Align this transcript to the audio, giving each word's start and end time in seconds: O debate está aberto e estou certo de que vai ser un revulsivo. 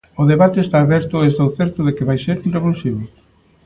O 0.21 0.23
debate 0.31 0.59
está 0.61 0.77
aberto 0.81 1.15
e 1.21 1.29
estou 1.31 1.47
certo 1.59 1.79
de 1.85 1.91
que 1.95 2.07
vai 2.09 2.17
ser 2.25 2.37
un 2.45 2.49
revulsivo. 2.57 3.01